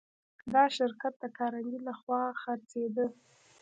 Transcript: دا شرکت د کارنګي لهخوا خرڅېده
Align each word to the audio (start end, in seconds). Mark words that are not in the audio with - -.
دا 0.53 0.63
شرکت 0.77 1.13
د 1.19 1.23
کارنګي 1.37 1.79
لهخوا 1.87 2.21
خرڅېده 2.41 3.05